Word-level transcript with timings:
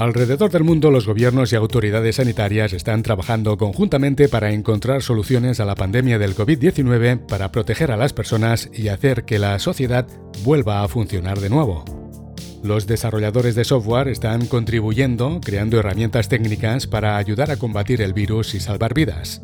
Alrededor 0.00 0.50
del 0.50 0.64
mundo 0.64 0.90
los 0.90 1.06
gobiernos 1.06 1.52
y 1.52 1.56
autoridades 1.56 2.16
sanitarias 2.16 2.72
están 2.72 3.02
trabajando 3.02 3.58
conjuntamente 3.58 4.30
para 4.30 4.50
encontrar 4.50 5.02
soluciones 5.02 5.60
a 5.60 5.66
la 5.66 5.74
pandemia 5.74 6.18
del 6.18 6.34
COVID-19 6.34 7.26
para 7.26 7.52
proteger 7.52 7.92
a 7.92 7.98
las 7.98 8.14
personas 8.14 8.70
y 8.72 8.88
hacer 8.88 9.26
que 9.26 9.38
la 9.38 9.58
sociedad 9.58 10.06
vuelva 10.42 10.82
a 10.82 10.88
funcionar 10.88 11.38
de 11.38 11.50
nuevo. 11.50 11.84
Los 12.62 12.86
desarrolladores 12.86 13.54
de 13.54 13.64
software 13.64 14.08
están 14.08 14.46
contribuyendo 14.46 15.38
creando 15.44 15.78
herramientas 15.78 16.30
técnicas 16.30 16.86
para 16.86 17.18
ayudar 17.18 17.50
a 17.50 17.58
combatir 17.58 18.00
el 18.00 18.14
virus 18.14 18.54
y 18.54 18.60
salvar 18.60 18.94
vidas. 18.94 19.42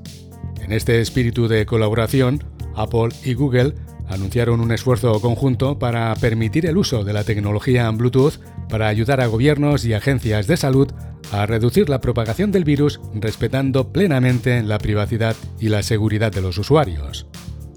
En 0.62 0.73
este 0.73 1.02
espíritu 1.02 1.48
de 1.48 1.66
colaboración, 1.66 2.43
Apple 2.75 3.11
y 3.27 3.34
Google 3.34 3.75
anunciaron 4.09 4.61
un 4.61 4.73
esfuerzo 4.73 5.20
conjunto 5.20 5.79
para 5.79 6.14
permitir 6.14 6.64
el 6.64 6.79
uso 6.79 7.04
de 7.04 7.12
la 7.12 7.25
tecnología 7.25 7.91
Bluetooth 7.91 8.38
para 8.69 8.89
ayudar 8.89 9.21
a 9.21 9.27
gobiernos 9.27 9.85
y 9.85 9.95
agencias 9.95 10.46
de 10.46 10.56
salud 10.56 10.93
a 11.33 11.47
reducir 11.47 11.88
la 11.88 12.01
propagación 12.01 12.52
del 12.52 12.65
virus 12.65 13.01
respetando 13.15 13.93
plenamente 13.93 14.62
la 14.62 14.79
privacidad 14.79 15.37
y 15.59 15.69
la 15.69 15.83
seguridad 15.83 16.33
de 16.33 16.43
los 16.43 16.59
usuarios. 16.59 17.27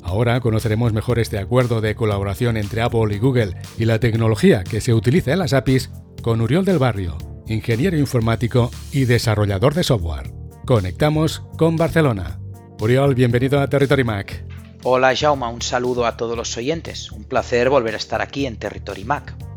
Ahora 0.03 0.39
conoceremos 0.39 0.94
mejor 0.94 1.20
este 1.20 1.38
acuerdo 1.38 1.81
de 1.81 1.95
colaboración 1.95 2.57
entre 2.57 2.81
Apple 2.81 3.13
y 3.13 3.20
Google 3.20 3.55
y 3.77 3.85
la 3.85 3.99
tecnología 3.99 4.63
que 4.63 4.81
se 4.81 4.94
utiliza 4.94 5.33
en 5.33 5.39
las 5.39 5.53
APIs 5.53 5.91
con 6.21 6.41
Uriol 6.41 6.66
del 6.66 6.80
Barrio, 6.80 7.17
ingeniero 7.47 7.97
informático 7.97 8.71
y 8.91 9.05
desarrollador 9.05 9.73
de 9.73 9.83
software. 9.83 10.31
Conectamos 10.66 11.44
con 11.58 11.75
Barcelona. 11.75 12.39
Uriol, 12.80 13.13
bienvenido 13.13 13.59
a 13.59 13.67
Territory 13.67 14.03
Mac. 14.03 14.45
Hola 14.83 15.13
Jaume, 15.16 15.47
un 15.47 15.61
saludo 15.61 16.05
a 16.05 16.16
todos 16.16 16.38
los 16.38 16.55
oyentes. 16.58 17.11
Un 17.11 17.25
placer 17.25 17.69
volver 17.69 17.95
a 17.95 17.97
estar 17.97 18.21
aquí 18.21 18.45
en 18.45 18.58
Territory 18.58 19.03
Mac. 19.03 19.48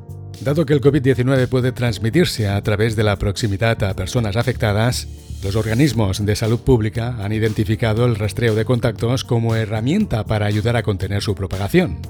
Dado 0.43 0.67
que 0.67 0.73
el 0.73 0.81
COVID-19 0.81 1.47
puede 1.47 1.71
transmitirse 1.71 2.49
a 2.49 2.61
través 2.63 2.97
de 2.97 3.05
la 3.05 3.17
proximidad 3.17 3.81
a 3.85 3.95
personas 3.95 4.35
afectadas, 4.35 5.07
los 5.45 5.55
organismos 5.55 6.27
de 6.27 6.35
salud 6.35 6.59
pública 6.59 7.17
han 7.21 7.33
identificado 7.33 8.07
el 8.07 8.17
rastreo 8.17 8.57
de 8.57 8.65
contactos 8.65 9.23
como 9.23 9.55
herramienta 9.55 10.25
para 10.25 10.47
ayudar 10.47 10.75
a 10.75 10.83
contener 10.83 11.23
su 11.23 11.37
propagación. 11.37 12.01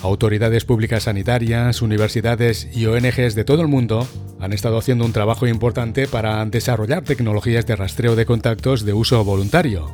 Autoridades 0.00 0.64
públicas 0.64 1.04
sanitarias, 1.04 1.82
universidades 1.82 2.68
y 2.72 2.86
ONGs 2.86 3.34
de 3.34 3.44
todo 3.44 3.62
el 3.62 3.68
mundo 3.68 4.06
han 4.38 4.52
estado 4.52 4.78
haciendo 4.78 5.04
un 5.04 5.12
trabajo 5.12 5.48
importante 5.48 6.06
para 6.06 6.44
desarrollar 6.46 7.02
tecnologías 7.02 7.66
de 7.66 7.74
rastreo 7.74 8.14
de 8.14 8.26
contactos 8.26 8.84
de 8.84 8.92
uso 8.92 9.24
voluntario. 9.24 9.92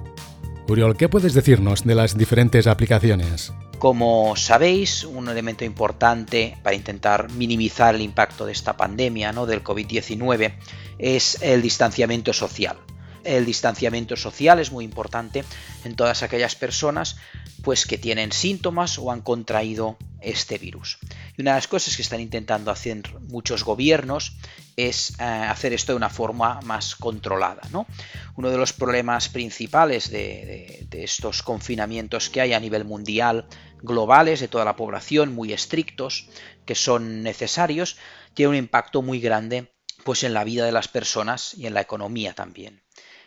Uriol, 0.68 0.98
¿qué 0.98 1.08
puedes 1.08 1.32
decirnos 1.32 1.84
de 1.84 1.94
las 1.94 2.16
diferentes 2.16 2.66
aplicaciones? 2.66 3.54
Como 3.78 4.36
sabéis, 4.36 5.04
un 5.04 5.28
elemento 5.28 5.64
importante 5.64 6.58
para 6.62 6.76
intentar 6.76 7.30
minimizar 7.32 7.94
el 7.94 8.02
impacto 8.02 8.44
de 8.44 8.52
esta 8.52 8.76
pandemia, 8.76 9.32
¿no? 9.32 9.46
del 9.46 9.64
COVID-19, 9.64 10.52
es 10.98 11.38
el 11.40 11.62
distanciamiento 11.62 12.34
social. 12.34 12.76
El 13.24 13.46
distanciamiento 13.46 14.14
social 14.16 14.58
es 14.58 14.70
muy 14.70 14.84
importante 14.84 15.42
en 15.84 15.96
todas 15.96 16.22
aquellas 16.22 16.54
personas 16.54 17.16
pues, 17.62 17.86
que 17.86 17.96
tienen 17.96 18.32
síntomas 18.32 18.98
o 18.98 19.10
han 19.10 19.22
contraído 19.22 19.96
este 20.20 20.58
virus. 20.58 20.98
Y 21.38 21.42
una 21.42 21.52
de 21.52 21.58
las 21.58 21.68
cosas 21.68 21.94
que 21.94 22.02
están 22.02 22.20
intentando 22.20 22.72
hacer 22.72 23.00
muchos 23.28 23.62
gobiernos 23.62 24.36
es 24.76 25.12
eh, 25.20 25.22
hacer 25.22 25.72
esto 25.72 25.92
de 25.92 25.96
una 25.96 26.10
forma 26.10 26.60
más 26.62 26.96
controlada. 26.96 27.62
¿no? 27.70 27.86
Uno 28.34 28.50
de 28.50 28.58
los 28.58 28.72
problemas 28.72 29.28
principales 29.28 30.10
de, 30.10 30.88
estos 30.90 31.44
confinamientos 31.44 32.28
que 32.28 32.40
hay 32.40 32.54
a 32.54 32.60
nivel 32.60 32.84
mundial, 32.84 33.46
globales, 33.80 34.40
de 34.40 34.48
toda 34.48 34.64
la 34.64 34.74
población, 34.74 35.32
muy 35.32 35.52
estrictos, 35.52 36.28
que 36.66 36.74
son 36.74 37.22
necesarios, 37.22 37.98
tiene 38.34 38.50
un 38.50 38.56
impacto 38.56 39.00
muy 39.02 39.20
grande 39.20 39.72
pues, 40.02 40.24
en 40.24 40.34
la 40.34 40.42
vida 40.42 40.66
de 40.66 40.72
las 40.72 40.88
personas 40.88 41.54
y 41.54 41.68
en 41.68 41.74
la 41.74 41.82
economía 41.82 42.34
también. 42.34 42.82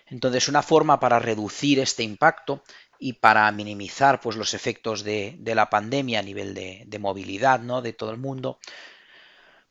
Entonces, 0.08 0.50
una 0.50 0.64
forma 0.64 1.00
para 1.00 1.20
reducir 1.20 1.80
este 1.80 2.04
impacto 2.04 2.62
y 3.04 3.14
para 3.14 3.52
minimizar 3.52 4.22
pues, 4.22 4.36
los 4.36 4.54
efectos 4.54 5.04
de, 5.04 5.36
la 5.44 5.72
pandemia 5.72 6.20
a 6.20 6.22
nivel 6.22 6.54
de, 6.54 7.00
movilidad 7.00 7.60
¿no? 7.60 7.82
de 7.82 7.94
todo 7.94 8.12
el 8.12 8.18
mundo, 8.18 8.60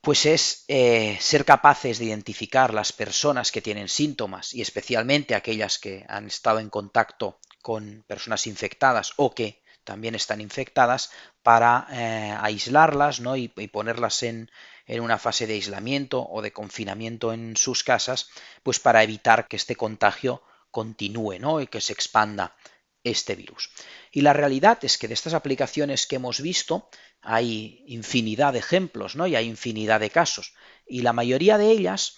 pues 0.01 0.27
es 0.27 0.65
eh, 0.67 1.17
ser 1.21 1.45
capaces 1.45 2.01
de 2.01 2.07
identificar 2.07 2.75
las 2.75 2.93
personas 2.93 3.53
que 3.53 3.63
tienen 3.63 3.89
síntomas 3.89 4.53
y 4.53 4.63
especialmente 4.63 5.37
aquellas 5.37 5.79
que 5.79 6.05
han 6.09 6.27
estado 6.27 6.59
en 6.59 6.71
contacto 6.71 7.39
con 7.63 8.05
personas 8.09 8.49
infectadas 8.49 9.13
o 9.17 9.33
que 9.33 9.63
también 9.85 10.17
están 10.17 10.41
infectadas 10.41 11.13
para 11.45 11.87
eh, 11.93 12.37
aislarlas 12.41 13.21
¿no? 13.21 13.37
y, 13.37 13.47
ponerlas 13.49 14.25
en, 14.25 14.51
en, 14.87 15.03
una 15.03 15.19
fase 15.19 15.47
de 15.47 15.55
aislamiento 15.55 16.27
o 16.29 16.43
de 16.43 16.53
confinamiento 16.53 17.33
en 17.33 17.57
sus 17.57 17.85
casas, 17.85 18.29
pues 18.65 18.81
para 18.81 19.05
evitar 19.05 19.47
que 19.47 19.55
este 19.55 19.77
contagio 19.77 20.43
continúe 20.73 21.39
¿no? 21.39 21.61
y 21.61 21.69
que 21.69 21.81
se 21.81 21.93
expanda 21.93 22.57
este 23.05 23.35
virus. 23.35 23.71
Y 24.13 24.21
la 24.21 24.33
realidad 24.33 24.79
es 24.83 24.99
que 24.99 25.09
de 25.09 25.15
estas 25.15 25.35
aplicaciones 25.35 26.07
que 26.07 26.17
hemos 26.17 26.41
visto 26.41 26.89
hay 27.23 27.83
infinidad 27.87 28.53
de 28.53 28.59
ejemplos, 28.61 29.17
¿no? 29.17 29.27
Y 29.27 29.37
hay 29.37 29.47
infinidad 29.47 30.01
de 30.01 30.11
casos. 30.11 30.55
Y 30.87 31.03
la 31.03 31.13
mayoría 31.13 31.59
de 31.59 31.71
ellas 31.71 32.17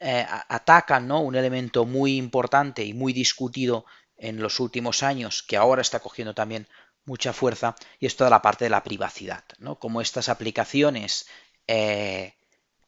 eh, 0.00 0.26
atacan 0.48 1.06
¿no? 1.06 1.20
un 1.20 1.36
elemento 1.36 1.84
muy 1.84 2.16
importante 2.16 2.84
y 2.84 2.94
muy 2.94 3.12
discutido 3.12 3.84
en 4.16 4.40
los 4.40 4.60
últimos 4.60 5.02
años, 5.02 5.42
que 5.42 5.56
ahora 5.56 5.82
está 5.82 6.00
cogiendo 6.00 6.34
también 6.34 6.68
mucha 7.04 7.32
fuerza, 7.32 7.74
y 7.98 8.06
es 8.06 8.16
toda 8.16 8.30
la 8.30 8.42
parte 8.42 8.64
de 8.64 8.70
la 8.70 8.82
privacidad, 8.82 9.44
¿no? 9.58 9.78
Como 9.78 10.02
estas 10.02 10.28
aplicaciones 10.28 11.26
eh, 11.66 12.34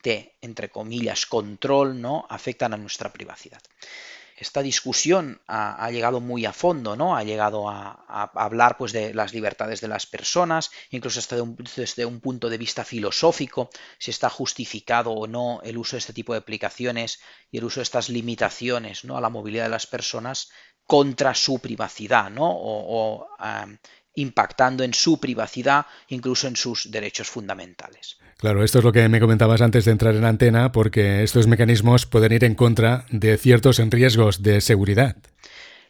de, 0.03 0.37
entre 0.43 0.69
comillas, 0.69 1.25
control, 1.25 2.01
¿no? 2.01 2.27
afectan 2.29 2.75
a 2.75 2.77
nuestra 2.77 3.13
privacidad 3.13 3.63
esta 4.43 4.61
discusión 4.61 5.41
ha, 5.47 5.89
llegado 5.91 6.21
muy 6.21 6.47
a 6.47 6.53
fondo, 6.53 6.97
¿no? 6.97 7.17
Ha 7.17 7.23
llegado 7.23 7.69
a, 7.69 8.05
hablar 8.35 8.77
pues, 8.77 8.93
de 8.93 9.15
las 9.15 9.33
libertades 9.33 9.81
de 9.81 9.87
las 9.87 10.05
personas, 10.05 10.71
incluso 10.91 11.21
hasta 11.21 11.37
desde 11.77 12.05
un 12.05 12.21
punto 12.21 12.51
de 12.51 12.59
vista 12.59 12.85
filosófico, 12.85 13.71
si 13.99 14.11
está 14.11 14.29
justificado 14.29 15.13
o 15.13 15.29
no 15.29 15.61
el 15.63 15.79
uso 15.79 15.95
de 15.95 16.01
este 16.01 16.13
tipo 16.13 16.33
de 16.33 16.41
aplicaciones 16.41 17.21
y 17.53 17.59
el 17.59 17.65
uso 17.65 17.79
de 17.79 17.85
estas 17.85 18.09
limitaciones 18.09 19.05
¿no? 19.05 19.17
a 19.17 19.21
la 19.21 19.29
movilidad 19.29 19.65
de 19.65 19.71
las 19.71 19.87
personas 19.87 20.51
contra 20.85 21.35
su 21.35 21.61
privacidad, 21.61 22.29
¿no? 22.29 22.51
O, 22.51 23.29
impactando 24.15 24.85
en 24.85 24.95
su 24.95 25.19
privacidad, 25.21 25.87
incluso 26.09 26.47
en 26.47 26.57
sus 26.57 26.91
derechos 26.91 27.29
fundamentales. 27.29 28.19
Claro, 28.37 28.65
esto 28.65 28.79
es 28.79 28.85
lo 28.85 28.93
que 28.93 29.09
me 29.09 29.21
comentabas 29.21 29.61
antes 29.63 29.85
de 29.85 29.93
entrar 29.93 30.15
en 30.15 30.25
antena, 30.25 30.73
porque 30.73 31.23
estos 31.23 31.47
mecanismos 31.47 32.07
pueden 32.07 32.33
ir 32.33 32.45
en 32.45 32.55
contra 32.55 33.07
de 33.11 33.39
ciertos 33.39 33.79
riesgos 33.79 34.43
de 34.43 34.61
seguridad. 34.61 35.17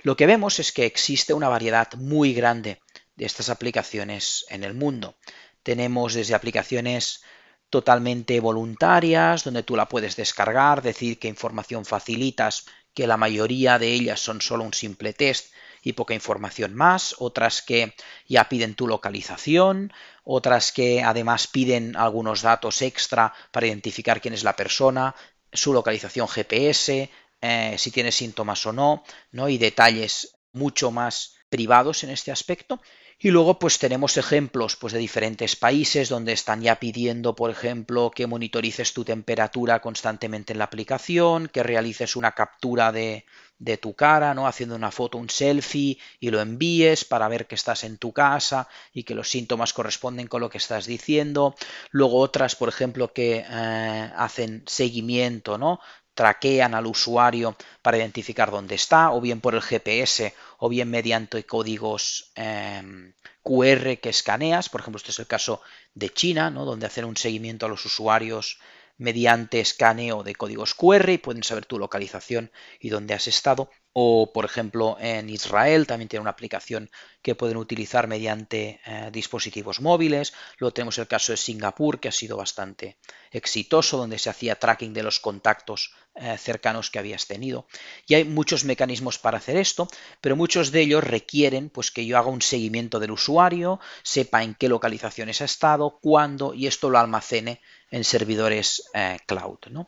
Lo 0.03 0.17
que 0.17 0.27
vemos 0.27 0.59
es 0.59 0.73
que 0.73 0.85
existe 0.85 1.33
una 1.33 1.49
variedad 1.49 1.89
muy 1.95 2.35
grande 2.35 2.81
de 3.17 3.25
estas 3.25 3.49
aplicaciones 3.49 4.45
en 4.49 4.65
el 4.65 4.75
mundo. 4.75 5.17
Tenemos 5.63 6.15
desde 6.15 6.35
aplicaciones 6.35 7.23
totalmente 7.71 8.39
voluntarias, 8.41 9.45
donde 9.45 9.63
tú 9.63 9.77
la 9.77 9.89
puedes 9.89 10.17
descargar, 10.17 10.83
decir 10.83 11.19
qué 11.19 11.29
información 11.29 11.85
facilitas, 11.85 12.67
que 12.93 13.07
la 13.07 13.17
mayoría 13.17 13.79
de 13.79 13.93
ellas 13.93 14.21
son 14.21 14.43
solo 14.43 14.65
un 14.65 14.75
simple 14.75 15.15
test 15.15 15.55
y 15.83 15.95
poca 15.95 16.15
información 16.15 16.75
más, 16.75 17.17
otras 17.19 17.63
que 17.63 17.95
ya 18.29 18.49
piden 18.49 18.75
tu 18.75 18.87
localización, 18.87 19.93
otras 20.25 20.73
que 20.73 21.03
además 21.03 21.49
piden 21.49 21.97
algunos 21.97 22.43
datos 22.43 22.83
extra 22.83 23.33
para 23.51 23.67
identificar 23.67 24.21
quién 24.21 24.35
es 24.35 24.45
la 24.45 24.57
persona, 24.57 25.15
su 25.53 25.73
localización 25.73 26.29
GPS, 26.29 27.11
eh, 27.41 27.75
si 27.77 27.91
tiene 27.91 28.13
síntomas 28.13 28.65
o 28.67 28.73
no, 28.73 29.03
¿no? 29.33 29.49
y 29.49 29.59
detalles 29.59 30.37
mucho 30.53 30.91
más 30.91 31.35
privados 31.49 32.05
en 32.05 32.11
este 32.11 32.31
aspecto. 32.31 32.81
Y 33.25 33.31
luego 33.31 33.59
pues 33.59 33.79
tenemos 33.79 34.17
ejemplos 34.17 34.75
pues, 34.77 34.93
de 34.93 34.99
diferentes 34.99 35.55
países 35.55 36.09
donde 36.09 36.33
están 36.33 36.61
ya 36.61 36.81
pidiendo, 36.81 37.37
por 37.37 37.51
ejemplo, 37.51 38.11
que 38.11 38.27
monitorices 38.27 38.93
tu 38.93 39.05
temperatura 39.05 39.81
constantemente 39.81 40.53
en 40.53 40.59
la 40.59 40.65
aplicación, 40.65 41.47
que 41.49 41.63
realices 41.63 42.17
una 42.17 42.33
captura 42.33 42.91
de, 42.91 43.25
de 43.61 43.77
tu 43.77 43.95
cara, 43.95 44.35
¿no? 44.35 44.49
Haciendo 44.49 44.75
una 44.75 44.91
foto, 44.91 45.19
un 45.19 45.31
selfie 45.31 45.99
y 46.19 46.31
lo 46.31 46.41
envíes 46.41 47.05
para 47.05 47.29
ver 47.29 47.47
que 47.47 47.55
estás 47.55 47.85
en 47.85 47.97
tu 47.97 48.13
casa 48.13 48.69
y 48.93 49.05
que 49.05 49.15
los 49.15 49.31
síntomas 49.31 49.73
corresponden 49.73 50.27
con 50.27 50.41
lo 50.41 50.51
que 50.51 50.59
estás 50.59 50.87
diciendo. 50.87 51.55
Luego 51.93 52.19
otras, 52.19 52.57
por 52.57 52.69
ejemplo, 52.69 53.13
que 53.13 53.45
eh, 53.49 54.13
hacen 54.17 54.65
seguimiento, 54.67 55.59
¿no? 55.59 55.79
Traquean 56.15 56.75
al 56.75 56.87
usuario 56.87 57.57
para 57.83 57.97
identificar 57.97 58.51
dónde 58.51 58.75
está, 58.75 59.13
o 59.13 59.21
bien 59.21 59.41
por 59.41 59.55
el 59.55 59.63
GPS, 59.63 60.35
o 60.59 60.69
bien 60.69 60.91
mediante 60.91 61.45
códigos 61.45 62.33
em, 62.35 63.15
QR 63.43 63.99
que 63.99 64.11
escaneas. 64.11 64.69
Por 64.69 64.81
ejemplo, 64.81 64.99
este 64.99 65.11
es 65.11 65.19
el 65.19 65.27
caso 65.27 65.63
de 65.95 66.11
China, 66.11 66.51
¿no? 66.51 66.65
donde 66.65 66.87
hacen 66.87 67.05
un 67.05 67.17
seguimiento 67.17 67.67
a 67.67 67.69
los 67.69 67.85
usuarios 67.85 68.59
mediante 68.99 69.61
escaneo 69.61 70.23
de 70.23 70.35
códigos 70.35 70.75
QR 70.75 71.11
y 71.11 71.19
pueden 71.19 71.43
saber 71.43 71.67
tu 71.67 71.79
localización 71.79 72.53
y 72.79 72.91
dónde 72.91 73.15
has 73.15 73.27
estado. 73.27 73.71
O 73.93 74.33
por 74.33 74.45
ejemplo 74.45 74.97
en 75.01 75.29
Israel 75.29 75.87
también 75.87 76.09
tiene 76.09 76.23
una 76.23 76.31
aplicación 76.31 76.91
que 77.21 77.35
pueden 77.35 77.57
utilizar 77.57 78.09
mediante 78.09 78.81
eh, 78.85 79.11
dispositivos 79.13 79.81
móviles. 79.81 80.33
Luego 80.59 80.73
tenemos 80.73 80.99
el 80.99 81.07
caso 81.07 81.33
de 81.33 81.37
Singapur 81.37 82.01
que 82.01 82.09
ha 82.09 82.13
sido 82.13 82.37
bastante 82.37 82.97
exitoso 83.31 83.99
donde 83.99 84.19
se 84.19 84.31
hacía 84.31 84.59
tracking 84.59 84.93
de 84.93 85.03
los 85.03 85.21
contactos 85.21 85.95
eh, 86.15 86.37
cercanos 86.39 86.91
que 86.91 86.99
habías 86.99 87.27
tenido. 87.27 87.67
Y 88.07 88.15
hay 88.15 88.25
muchos 88.25 88.65
mecanismos 88.65 89.19
para 89.19 89.39
hacer 89.39 89.57
esto, 89.57 89.89
pero 90.21 90.37
muchos 90.37 90.73
de 90.73 90.81
ellos 90.81 91.05
requieren 91.05 91.71
pues 91.71 91.91
que 91.91 92.05
yo 92.05 92.19
haga 92.19 92.29
un 92.29 92.43
seguimiento 92.43 92.99
del 92.99 93.13
usuario, 93.13 93.79
sepa 94.03 94.43
en 94.43 94.55
qué 94.55 94.69
localizaciones 94.69 95.41
ha 95.41 95.47
estado, 95.47 95.99
cuándo 96.03 96.55
y 96.55 96.67
esto 96.67 96.91
lo 96.91 96.99
almacene 96.99 97.61
en 97.91 98.05
servidores 98.05 98.91
eh, 98.95 99.19
cloud. 99.27 99.59
¿no? 99.71 99.87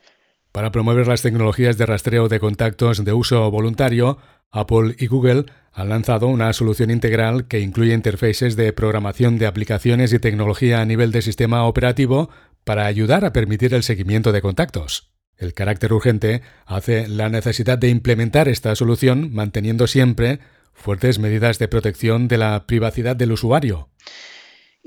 Para 0.55 0.71
promover 0.71 1.05
las 1.05 1.21
tecnologías 1.21 1.77
de 1.77 1.85
rastreo 1.85 2.29
de 2.29 2.39
contactos 2.39 3.03
de 3.03 3.11
uso 3.11 3.51
voluntario, 3.51 4.19
Apple 4.51 4.95
y 4.97 5.07
Google 5.07 5.47
han 5.73 5.89
lanzado 5.89 6.27
una 6.27 6.53
solución 6.53 6.91
integral 6.91 7.49
que 7.49 7.59
incluye 7.59 7.93
interfaces 7.93 8.55
de 8.55 8.71
programación 8.71 9.37
de 9.37 9.47
aplicaciones 9.47 10.13
y 10.13 10.19
tecnología 10.19 10.79
a 10.79 10.85
nivel 10.85 11.11
de 11.11 11.21
sistema 11.21 11.65
operativo 11.65 12.29
para 12.63 12.85
ayudar 12.85 13.25
a 13.25 13.33
permitir 13.33 13.73
el 13.73 13.83
seguimiento 13.83 14.31
de 14.31 14.41
contactos. 14.41 15.11
El 15.35 15.53
carácter 15.53 15.91
urgente 15.91 16.41
hace 16.65 17.09
la 17.09 17.27
necesidad 17.27 17.77
de 17.77 17.89
implementar 17.89 18.47
esta 18.47 18.73
solución 18.75 19.33
manteniendo 19.33 19.87
siempre 19.87 20.39
fuertes 20.71 21.19
medidas 21.19 21.59
de 21.59 21.67
protección 21.67 22.29
de 22.29 22.37
la 22.37 22.65
privacidad 22.65 23.17
del 23.17 23.33
usuario. 23.33 23.89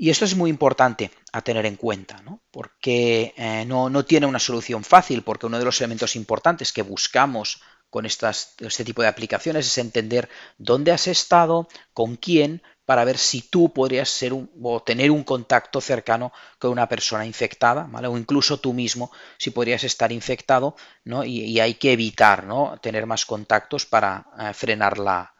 Y 0.01 0.09
esto 0.09 0.23
es 0.23 0.33
muy 0.33 0.49
importante 0.49 1.11
a 1.33 1.41
tener 1.41 1.65
en 1.65 1.75
cuenta, 1.75 2.21
¿no? 2.21 2.41
porque 2.51 3.33
eh, 3.35 3.65
no, 3.67 3.89
no, 3.89 4.05
tiene 4.05 4.27
una 4.27 4.39
solución 4.39 4.85
fácil, 4.85 5.23
porque 5.23 5.45
uno 5.45 5.59
de 5.59 5.65
los 5.65 5.81
elementos 5.81 6.15
importantes 6.15 6.71
que 6.71 6.83
buscamos 6.83 7.61
con 7.89 8.05
estas, 8.05 8.55
este 8.59 8.85
tipo 8.85 9.01
de 9.01 9.09
aplicaciones 9.09 9.67
es 9.67 9.77
entender 9.77 10.29
dónde 10.57 10.93
has 10.93 11.07
estado, 11.07 11.67
con 11.93 12.15
quién, 12.15 12.63
para 12.85 13.03
ver 13.03 13.17
si 13.17 13.41
tú 13.41 13.73
podrías 13.73 14.07
ser 14.07 14.31
un, 14.31 14.49
o 14.63 14.81
tener 14.81 15.11
un 15.11 15.25
contacto 15.25 15.81
cercano 15.81 16.31
con 16.59 16.71
una 16.71 16.87
persona 16.87 17.25
infectada, 17.25 17.85
¿vale? 17.91 18.07
o 18.07 18.17
incluso 18.17 18.57
tú 18.57 18.71
mismo 18.71 19.11
si 19.37 19.49
podrías 19.49 19.83
estar 19.83 20.13
infectado, 20.13 20.77
¿no? 21.03 21.25
y, 21.25 21.59
hay 21.59 21.73
que 21.73 21.91
evitar 21.91 22.45
¿no? 22.45 22.79
tener 22.81 23.05
más 23.05 23.25
contactos 23.25 23.85
para 23.85 24.27
eh, 24.39 24.53
frenar 24.53 24.97
la, 24.97 25.33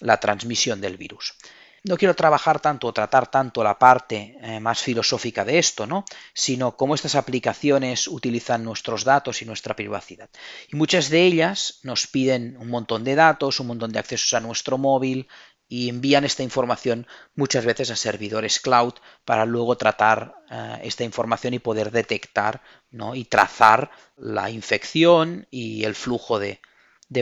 la 0.00 0.16
transmisión 0.18 0.80
del 0.80 0.96
virus 0.96 1.36
no 1.84 1.96
quiero 1.96 2.14
trabajar 2.14 2.60
tanto 2.60 2.86
o 2.86 2.92
tratar 2.92 3.30
tanto 3.30 3.64
la 3.64 3.78
parte 3.78 4.36
eh, 4.40 4.60
más 4.60 4.82
filosófica 4.82 5.44
de 5.44 5.58
esto, 5.58 5.86
¿no? 5.86 6.04
sino 6.34 6.76
cómo 6.76 6.94
estas 6.94 7.14
aplicaciones 7.14 8.06
utilizan 8.06 8.64
nuestros 8.64 9.04
datos 9.04 9.40
y 9.40 9.46
nuestra 9.46 9.74
privacidad. 9.74 10.28
Y 10.68 10.76
muchas 10.76 11.08
de 11.08 11.24
ellas 11.24 11.80
nos 11.82 12.06
piden 12.06 12.56
un 12.58 12.68
montón 12.68 13.04
de 13.04 13.14
datos, 13.14 13.60
un 13.60 13.68
montón 13.68 13.92
de 13.92 13.98
accesos 13.98 14.34
a 14.34 14.40
nuestro 14.40 14.76
móvil 14.76 15.28
y 15.68 15.88
envían 15.88 16.24
esta 16.24 16.42
información 16.42 17.06
muchas 17.34 17.64
veces 17.64 17.90
a 17.90 17.96
servidores 17.96 18.60
cloud 18.60 18.94
para 19.24 19.46
luego 19.46 19.76
tratar 19.76 20.34
eh, 20.50 20.80
esta 20.82 21.04
información 21.04 21.54
y 21.54 21.60
poder 21.60 21.90
detectar 21.90 22.60
¿no? 22.90 23.14
y 23.14 23.24
trazar 23.24 23.90
la 24.16 24.50
infección 24.50 25.46
y 25.50 25.84
el 25.84 25.94
flujo 25.94 26.38
de 26.38 26.60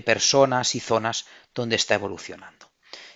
personas 0.04 0.74
y 0.74 0.80
zonas 0.80 1.26
donde 1.54 1.76
está 1.76 1.94
evolucionando. 1.94 2.57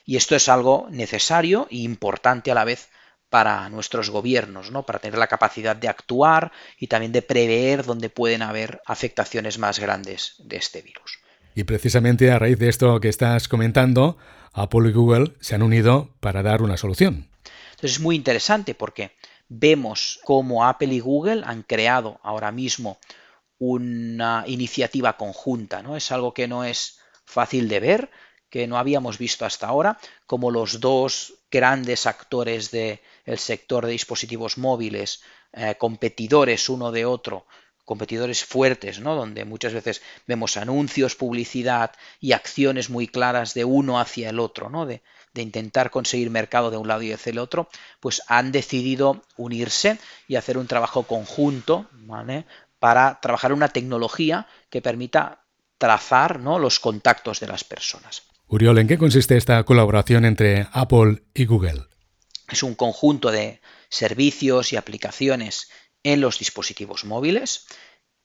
Y 0.04 0.16
esto 0.16 0.34
es 0.36 0.48
algo 0.48 0.88
necesario 0.90 1.66
e 1.70 1.76
importante 1.78 2.50
a 2.50 2.54
la 2.54 2.64
vez 2.64 2.88
para 3.28 3.68
nuestros 3.70 4.10
gobiernos, 4.10 4.70
¿no? 4.70 4.84
para 4.84 4.98
tener 4.98 5.18
la 5.18 5.26
capacidad 5.26 5.74
de 5.74 5.88
actuar 5.88 6.52
y 6.78 6.88
también 6.88 7.12
de 7.12 7.22
prever 7.22 7.84
dónde 7.84 8.10
pueden 8.10 8.42
haber 8.42 8.82
afectaciones 8.84 9.58
más 9.58 9.78
grandes 9.78 10.34
de 10.38 10.56
este 10.56 10.82
virus. 10.82 11.18
Y 11.54 11.64
precisamente 11.64 12.30
a 12.30 12.38
raíz 12.38 12.58
de 12.58 12.68
esto 12.68 13.00
que 13.00 13.08
estás 13.08 13.48
comentando, 13.48 14.18
Apple 14.52 14.90
y 14.90 14.92
Google 14.92 15.32
se 15.40 15.54
han 15.54 15.62
unido 15.62 16.14
para 16.20 16.42
dar 16.42 16.62
una 16.62 16.76
solución. 16.76 17.30
Entonces 17.70 17.92
es 17.92 18.00
muy 18.00 18.16
interesante 18.16 18.74
porque 18.74 19.12
vemos 19.48 20.20
cómo 20.24 20.66
Apple 20.66 20.92
y 20.92 21.00
Google 21.00 21.42
han 21.44 21.62
creado 21.62 22.20
ahora 22.22 22.52
mismo 22.52 22.98
una 23.58 24.44
iniciativa 24.46 25.16
conjunta, 25.16 25.82
¿no? 25.82 25.96
Es 25.96 26.10
algo 26.10 26.34
que 26.34 26.48
no 26.48 26.64
es 26.64 26.98
fácil 27.24 27.68
de 27.68 27.80
ver, 27.80 28.10
que 28.52 28.66
no 28.66 28.76
habíamos 28.76 29.16
visto 29.16 29.46
hasta 29.46 29.66
ahora, 29.66 29.98
como 30.26 30.50
los 30.50 30.78
dos 30.78 31.32
grandes 31.50 32.06
actores 32.06 32.70
del 32.70 33.00
sector 33.38 33.86
de 33.86 33.92
dispositivos 33.92 34.58
móviles, 34.58 35.22
eh, 35.54 35.76
competidores 35.78 36.68
uno 36.68 36.92
de 36.92 37.06
otro, 37.06 37.46
competidores 37.86 38.44
fuertes, 38.44 39.00
¿no? 39.00 39.14
donde 39.16 39.46
muchas 39.46 39.72
veces 39.72 40.02
vemos 40.26 40.58
anuncios, 40.58 41.16
publicidad 41.16 41.92
y 42.20 42.32
acciones 42.32 42.90
muy 42.90 43.08
claras 43.08 43.54
de 43.54 43.64
uno 43.64 43.98
hacia 43.98 44.28
el 44.28 44.38
otro, 44.38 44.68
¿no? 44.68 44.84
de, 44.84 45.00
de 45.32 45.40
intentar 45.40 45.90
conseguir 45.90 46.28
mercado 46.28 46.70
de 46.70 46.76
un 46.76 46.88
lado 46.88 47.00
y 47.00 47.12
hacia 47.12 47.30
el 47.30 47.38
otro, 47.38 47.70
pues 48.00 48.20
han 48.26 48.52
decidido 48.52 49.22
unirse 49.38 49.98
y 50.28 50.36
hacer 50.36 50.58
un 50.58 50.66
trabajo 50.66 51.04
conjunto 51.04 51.88
¿vale? 51.92 52.44
para 52.78 53.18
trabajar 53.22 53.54
una 53.54 53.68
tecnología 53.68 54.46
que 54.68 54.82
permita 54.82 55.40
trazar 55.78 56.38
¿no? 56.38 56.58
los 56.58 56.80
contactos 56.80 57.40
de 57.40 57.46
las 57.46 57.64
personas. 57.64 58.24
Uriol, 58.52 58.76
¿en 58.76 58.86
qué 58.86 58.98
consiste 58.98 59.38
esta 59.38 59.64
colaboración 59.64 60.26
entre 60.26 60.68
Apple 60.72 61.22
y 61.32 61.46
Google? 61.46 61.86
Es 62.50 62.62
un 62.62 62.74
conjunto 62.74 63.30
de 63.30 63.62
servicios 63.88 64.74
y 64.74 64.76
aplicaciones 64.76 65.70
en 66.02 66.20
los 66.20 66.38
dispositivos 66.38 67.06
móviles 67.06 67.64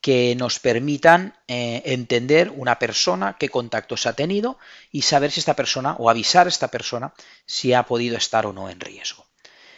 que 0.02 0.36
nos 0.36 0.60
permitan 0.60 1.40
eh, 1.48 1.82
entender 1.86 2.52
una 2.54 2.78
persona 2.78 3.38
qué 3.40 3.48
contactos 3.48 4.06
ha 4.06 4.18
tenido 4.18 4.60
y 4.92 5.04
saber 5.04 5.32
si 5.32 5.40
esta 5.40 5.56
persona 5.56 5.94
o 5.98 6.10
avisar 6.10 6.48
a 6.48 6.50
esta 6.50 6.68
persona 6.68 7.14
si 7.46 7.72
ha 7.72 7.84
podido 7.84 8.18
estar 8.18 8.46
o 8.46 8.52
no 8.52 8.70
en 8.70 8.82
riesgo. 8.82 9.27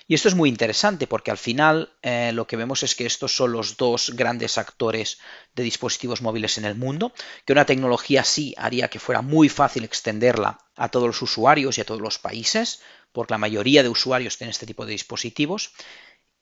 Y 0.09 0.15
esto 0.15 0.27
es 0.27 0.33
muy 0.33 0.49
interesante 0.49 1.05
porque 1.05 1.29
al 1.29 1.37
final 1.37 1.93
eh, 2.01 2.31
lo 2.33 2.47
que 2.47 2.55
vemos 2.55 2.81
es 2.81 2.95
que 2.95 3.05
estos 3.05 3.35
son 3.35 3.51
los 3.51 3.77
dos 3.77 4.15
grandes 4.15 4.57
actores 4.57 5.19
de 5.53 5.61
dispositivos 5.61 6.23
móviles 6.23 6.57
en 6.57 6.65
el 6.65 6.73
mundo, 6.73 7.13
que 7.45 7.53
una 7.53 7.67
tecnología 7.67 8.21
así 8.21 8.55
haría 8.57 8.87
que 8.87 8.97
fuera 8.97 9.21
muy 9.21 9.49
fácil 9.49 9.83
extenderla 9.83 10.57
a 10.75 10.89
todos 10.89 11.05
los 11.05 11.21
usuarios 11.21 11.77
y 11.77 11.81
a 11.81 11.85
todos 11.85 12.01
los 12.01 12.17
países, 12.17 12.81
porque 13.11 13.35
la 13.35 13.37
mayoría 13.37 13.83
de 13.83 13.89
usuarios 13.89 14.39
tienen 14.39 14.49
este 14.49 14.65
tipo 14.65 14.83
de 14.83 14.93
dispositivos, 14.93 15.73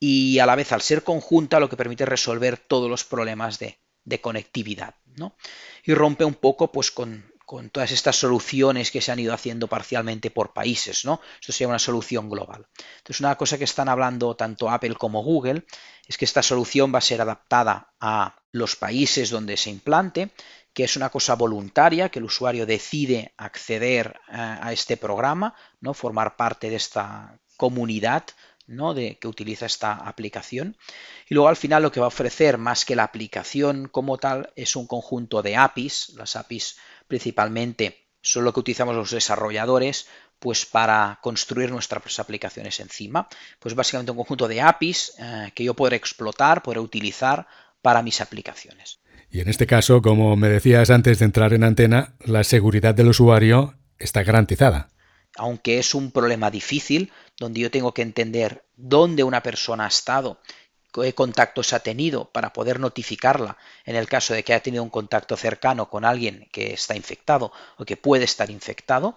y 0.00 0.38
a 0.38 0.46
la 0.46 0.56
vez 0.56 0.72
al 0.72 0.80
ser 0.80 1.04
conjunta 1.04 1.60
lo 1.60 1.68
que 1.68 1.76
permite 1.76 2.06
resolver 2.06 2.56
todos 2.56 2.88
los 2.88 3.04
problemas 3.04 3.58
de, 3.58 3.80
de 4.02 4.22
conectividad. 4.22 4.94
¿no? 5.16 5.36
Y 5.84 5.92
rompe 5.92 6.24
un 6.24 6.36
poco 6.36 6.72
pues, 6.72 6.90
con, 6.90 7.30
con 7.48 7.70
todas 7.70 7.92
estas 7.92 8.16
soluciones 8.16 8.90
que 8.90 9.00
se 9.00 9.10
han 9.10 9.20
ido 9.20 9.32
haciendo 9.32 9.68
parcialmente 9.68 10.30
por 10.30 10.52
países, 10.52 11.06
¿no? 11.06 11.22
Esto 11.40 11.50
sería 11.52 11.68
una 11.68 11.78
solución 11.78 12.28
global. 12.28 12.66
Entonces, 12.98 13.20
una 13.20 13.36
cosa 13.36 13.56
que 13.56 13.64
están 13.64 13.88
hablando 13.88 14.36
tanto 14.36 14.68
Apple 14.68 14.96
como 14.96 15.22
Google 15.22 15.64
es 16.06 16.18
que 16.18 16.26
esta 16.26 16.42
solución 16.42 16.92
va 16.92 16.98
a 16.98 17.00
ser 17.00 17.22
adaptada 17.22 17.94
a 18.00 18.36
los 18.52 18.76
países 18.76 19.30
donde 19.30 19.56
se 19.56 19.70
implante, 19.70 20.28
que 20.74 20.84
es 20.84 20.94
una 20.96 21.08
cosa 21.08 21.36
voluntaria, 21.36 22.10
que 22.10 22.18
el 22.18 22.26
usuario 22.26 22.66
decide 22.66 23.32
acceder 23.38 24.20
eh, 24.28 24.34
a 24.36 24.70
este 24.70 24.98
programa, 24.98 25.54
¿no? 25.80 25.94
formar 25.94 26.36
parte 26.36 26.68
de 26.68 26.76
esta 26.76 27.40
comunidad 27.56 28.24
¿no? 28.66 28.92
de, 28.92 29.18
que 29.18 29.26
utiliza 29.26 29.64
esta 29.66 29.94
aplicación. 29.94 30.76
Y 31.28 31.34
luego 31.34 31.48
al 31.48 31.56
final 31.56 31.82
lo 31.82 31.90
que 31.90 32.00
va 32.00 32.06
a 32.06 32.08
ofrecer 32.08 32.58
más 32.58 32.84
que 32.84 32.94
la 32.94 33.04
aplicación 33.04 33.88
como 33.88 34.18
tal 34.18 34.52
es 34.54 34.76
un 34.76 34.86
conjunto 34.86 35.42
de 35.42 35.56
APIs. 35.56 36.10
Las 36.10 36.36
APIs 36.36 36.76
principalmente 37.08 38.08
son 38.20 38.44
lo 38.44 38.52
que 38.52 38.60
utilizamos 38.60 38.94
los 38.94 39.10
desarrolladores 39.10 40.06
pues 40.38 40.66
para 40.66 41.18
construir 41.22 41.70
nuestras 41.70 42.18
aplicaciones 42.20 42.78
encima. 42.80 43.28
Pues 43.58 43.74
básicamente 43.74 44.12
un 44.12 44.18
conjunto 44.18 44.46
de 44.46 44.60
APIs 44.60 45.14
eh, 45.18 45.50
que 45.54 45.64
yo 45.64 45.74
podré 45.74 45.96
explotar, 45.96 46.62
podré 46.62 46.80
utilizar 46.80 47.48
para 47.82 48.02
mis 48.02 48.20
aplicaciones. 48.20 49.00
Y 49.30 49.40
en 49.40 49.48
este 49.48 49.66
caso, 49.66 50.00
como 50.00 50.36
me 50.36 50.48
decías 50.48 50.90
antes 50.90 51.18
de 51.18 51.24
entrar 51.24 51.52
en 51.52 51.64
antena, 51.64 52.14
la 52.20 52.44
seguridad 52.44 52.94
del 52.94 53.08
usuario 53.08 53.74
está 53.98 54.22
garantizada. 54.22 54.90
Aunque 55.36 55.78
es 55.78 55.94
un 55.94 56.10
problema 56.12 56.50
difícil, 56.50 57.12
donde 57.38 57.60
yo 57.60 57.70
tengo 57.70 57.92
que 57.92 58.02
entender 58.02 58.64
dónde 58.76 59.24
una 59.24 59.42
persona 59.42 59.84
ha 59.84 59.88
estado 59.88 60.40
qué 61.02 61.14
contactos 61.14 61.72
ha 61.72 61.80
tenido 61.80 62.26
para 62.26 62.52
poder 62.52 62.80
notificarla 62.80 63.56
en 63.84 63.96
el 63.96 64.08
caso 64.08 64.34
de 64.34 64.42
que 64.42 64.52
haya 64.52 64.62
tenido 64.62 64.82
un 64.82 64.90
contacto 64.90 65.36
cercano 65.36 65.88
con 65.90 66.04
alguien 66.04 66.48
que 66.52 66.72
está 66.72 66.96
infectado 66.96 67.52
o 67.76 67.84
que 67.84 67.96
puede 67.96 68.24
estar 68.24 68.50
infectado, 68.50 69.16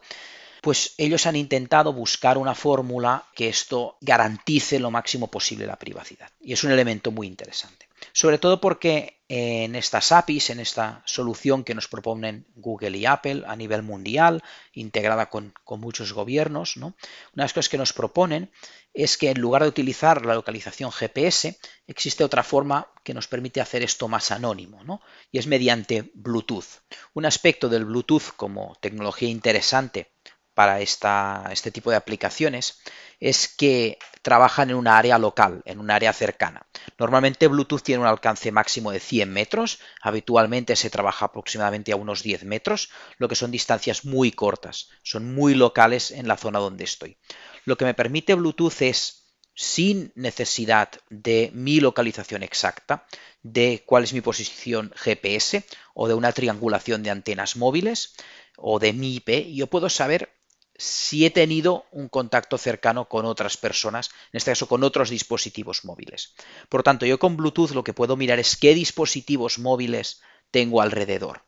pues 0.61 0.93
ellos 0.97 1.25
han 1.25 1.35
intentado 1.35 1.91
buscar 1.91 2.37
una 2.37 2.53
fórmula 2.53 3.25
que 3.35 3.49
esto 3.49 3.97
garantice 3.99 4.79
lo 4.79 4.91
máximo 4.91 5.27
posible 5.27 5.65
la 5.65 5.79
privacidad. 5.79 6.29
Y 6.39 6.53
es 6.53 6.63
un 6.63 6.71
elemento 6.71 7.11
muy 7.11 7.25
interesante. 7.25 7.87
Sobre 8.13 8.37
todo 8.37 8.61
porque 8.61 9.21
en 9.27 9.75
estas 9.75 10.11
APIs, 10.11 10.49
en 10.49 10.59
esta 10.59 11.01
solución 11.05 11.63
que 11.63 11.73
nos 11.73 11.87
proponen 11.87 12.45
Google 12.55 12.97
y 12.97 13.05
Apple 13.05 13.43
a 13.47 13.55
nivel 13.55 13.81
mundial, 13.81 14.43
integrada 14.73 15.29
con, 15.29 15.53
muchos 15.77 16.11
gobiernos, 16.11 16.77
¿no? 16.77 16.87
una 16.87 17.43
de 17.43 17.43
las 17.43 17.53
cosas 17.53 17.69
que 17.69 17.77
nos 17.77 17.93
proponen 17.93 18.51
es 18.93 19.17
que 19.17 19.29
en 19.29 19.39
lugar 19.39 19.61
de 19.61 19.69
utilizar 19.69 20.25
la 20.25 20.35
localización 20.35 20.91
GPS, 20.91 21.57
existe 21.87 22.25
otra 22.25 22.43
forma 22.43 22.89
que 23.03 23.13
nos 23.13 23.27
permite 23.27 23.61
hacer 23.61 23.83
esto 23.83 24.09
más 24.09 24.31
anónimo, 24.31 24.83
¿no? 24.83 25.01
y 25.31 25.37
es 25.37 25.47
mediante 25.47 26.11
Bluetooth. 26.13 26.81
Un 27.13 27.25
aspecto 27.25 27.69
del 27.69 27.85
Bluetooth 27.85 28.35
como 28.35 28.75
tecnología 28.81 29.29
interesante 29.29 30.11
para 30.53 30.81
esta, 30.81 31.49
este 31.51 31.71
tipo 31.71 31.89
de 31.89 31.97
aplicaciones 31.97 32.79
es 33.19 33.47
que 33.47 33.99
trabajan 34.21 34.71
en 34.71 34.75
un 34.75 34.87
área 34.87 35.17
local, 35.17 35.61
en 35.65 35.79
un 35.79 35.91
área 35.91 36.11
cercana. 36.11 36.65
Normalmente 36.97 37.47
Bluetooth 37.47 37.81
tiene 37.81 38.01
un 38.01 38.07
alcance 38.07 38.51
máximo 38.51 38.91
de 38.91 38.99
100 38.99 39.31
metros, 39.31 39.79
habitualmente 40.01 40.75
se 40.75 40.89
trabaja 40.89 41.25
aproximadamente 41.25 41.91
a 41.91 41.95
unos 41.95 42.23
10 42.23 42.43
metros, 42.45 42.89
lo 43.17 43.27
que 43.27 43.35
son 43.35 43.51
distancias 43.51 44.05
muy 44.05 44.31
cortas, 44.31 44.89
son 45.03 45.33
muy 45.33 45.53
locales 45.53 46.11
en 46.11 46.27
la 46.27 46.37
zona 46.37 46.59
donde 46.59 46.83
estoy. 46.83 47.17
Lo 47.65 47.77
que 47.77 47.85
me 47.85 47.93
permite 47.93 48.33
Bluetooth 48.33 48.81
es, 48.81 49.21
sin 49.53 50.11
necesidad 50.15 50.89
de 51.09 51.51
mi 51.53 51.79
localización 51.79 52.41
exacta, 52.41 53.05
de 53.43 53.83
cuál 53.85 54.03
es 54.03 54.13
mi 54.13 54.21
posición 54.21 54.91
GPS 54.95 55.63
o 55.93 56.07
de 56.07 56.13
una 56.13 56.31
triangulación 56.31 57.03
de 57.03 57.11
antenas 57.11 57.55
móviles 57.55 58.15
o 58.57 58.79
de 58.79 58.93
mi 58.93 59.15
IP, 59.15 59.53
yo 59.53 59.67
puedo 59.67 59.89
saber 59.89 60.40
si 60.75 61.25
he 61.25 61.29
tenido 61.29 61.85
un 61.91 62.09
contacto 62.09 62.57
cercano 62.57 63.07
con 63.07 63.25
otras 63.25 63.57
personas, 63.57 64.09
en 64.31 64.37
este 64.37 64.51
caso 64.51 64.67
con 64.67 64.83
otros 64.83 65.09
dispositivos 65.09 65.85
móviles. 65.85 66.33
Por 66.69 66.83
tanto, 66.83 67.05
yo 67.05 67.19
con 67.19 67.37
Bluetooth 67.37 67.71
lo 67.71 67.83
que 67.83 67.93
puedo 67.93 68.17
mirar 68.17 68.39
es 68.39 68.57
qué 68.57 68.73
dispositivos 68.73 69.59
móviles 69.59 70.21
tengo 70.49 70.81
alrededor. 70.81 71.43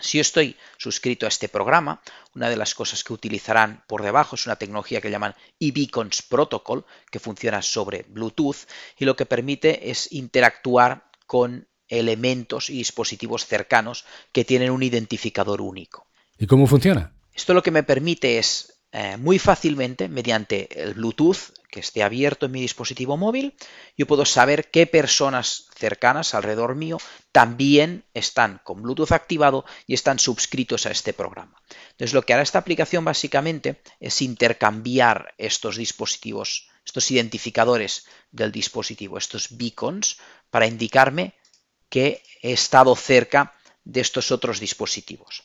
Si 0.00 0.18
yo 0.18 0.22
estoy 0.22 0.56
suscrito 0.78 1.26
a 1.26 1.28
este 1.28 1.48
programa, 1.48 2.00
una 2.34 2.48
de 2.48 2.56
las 2.56 2.74
cosas 2.74 3.04
que 3.04 3.12
utilizarán 3.12 3.84
por 3.86 4.02
debajo 4.02 4.36
es 4.36 4.46
una 4.46 4.56
tecnología 4.56 5.00
que 5.00 5.10
llaman 5.10 5.34
eBeacons 5.58 6.22
Protocol, 6.22 6.86
que 7.10 7.18
funciona 7.18 7.62
sobre 7.62 8.04
Bluetooth 8.08 8.66
y 8.98 9.04
lo 9.04 9.16
que 9.16 9.26
permite 9.26 9.90
es 9.90 10.10
interactuar 10.12 11.10
con 11.26 11.68
elementos 11.88 12.70
y 12.70 12.74
dispositivos 12.74 13.46
cercanos 13.46 14.04
que 14.32 14.44
tienen 14.44 14.70
un 14.70 14.82
identificador 14.82 15.60
único. 15.60 16.06
¿Y 16.38 16.46
cómo 16.46 16.66
funciona? 16.66 17.12
Esto 17.34 17.54
lo 17.54 17.62
que 17.62 17.70
me 17.70 17.82
permite 17.82 18.38
es 18.38 18.80
eh, 18.92 19.16
muy 19.16 19.38
fácilmente, 19.38 20.08
mediante 20.08 20.82
el 20.82 20.94
Bluetooth 20.94 21.54
que 21.70 21.78
esté 21.78 22.02
abierto 22.02 22.46
en 22.46 22.52
mi 22.52 22.60
dispositivo 22.60 23.16
móvil, 23.16 23.54
yo 23.96 24.06
puedo 24.06 24.24
saber 24.24 24.70
qué 24.72 24.86
personas 24.86 25.68
cercanas 25.76 26.34
alrededor 26.34 26.74
mío 26.74 26.98
también 27.30 28.04
están 28.12 28.60
con 28.64 28.82
Bluetooth 28.82 29.12
activado 29.12 29.64
y 29.86 29.94
están 29.94 30.18
suscritos 30.18 30.86
a 30.86 30.90
este 30.90 31.12
programa. 31.12 31.62
Entonces 31.92 32.12
lo 32.12 32.22
que 32.22 32.34
hará 32.34 32.42
esta 32.42 32.58
aplicación 32.58 33.04
básicamente 33.04 33.80
es 34.00 34.20
intercambiar 34.20 35.34
estos 35.38 35.76
dispositivos, 35.76 36.68
estos 36.84 37.08
identificadores 37.12 38.06
del 38.32 38.50
dispositivo, 38.50 39.16
estos 39.16 39.56
beacons, 39.56 40.18
para 40.50 40.66
indicarme 40.66 41.34
que 41.88 42.24
he 42.42 42.52
estado 42.52 42.96
cerca 42.96 43.54
de 43.84 44.00
estos 44.00 44.32
otros 44.32 44.58
dispositivos. 44.58 45.44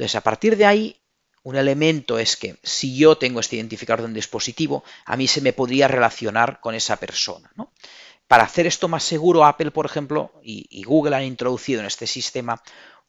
Entonces, 0.00 0.16
a 0.16 0.22
partir 0.22 0.56
de 0.56 0.64
ahí, 0.64 0.96
un 1.42 1.56
elemento 1.56 2.18
es 2.18 2.38
que 2.38 2.56
si 2.62 2.96
yo 2.96 3.18
tengo 3.18 3.38
este 3.38 3.56
identificador 3.56 4.00
de 4.00 4.06
un 4.06 4.14
dispositivo, 4.14 4.82
a 5.04 5.14
mí 5.14 5.28
se 5.28 5.42
me 5.42 5.52
podría 5.52 5.88
relacionar 5.88 6.58
con 6.62 6.74
esa 6.74 6.96
persona. 6.96 7.52
Para 8.26 8.44
hacer 8.44 8.66
esto 8.66 8.88
más 8.88 9.04
seguro, 9.04 9.44
Apple, 9.44 9.72
por 9.72 9.84
ejemplo, 9.84 10.32
y, 10.42 10.82
Google 10.84 11.16
han 11.16 11.24
introducido 11.24 11.80
en 11.80 11.86
este 11.86 12.06
sistema 12.06 12.62